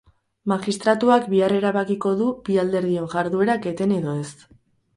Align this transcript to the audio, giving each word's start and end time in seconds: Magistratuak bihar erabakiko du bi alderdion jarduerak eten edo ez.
Magistratuak 0.51 1.27
bihar 1.33 1.53
erabakiko 1.59 2.15
du 2.23 2.31
bi 2.49 2.59
alderdion 2.65 3.13
jarduerak 3.15 3.71
eten 3.77 3.97
edo 4.03 4.21
ez. 4.27 4.29